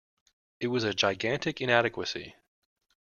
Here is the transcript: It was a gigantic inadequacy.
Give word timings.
It 0.59 0.69
was 0.69 0.83
a 0.83 0.95
gigantic 0.95 1.61
inadequacy. 1.61 2.35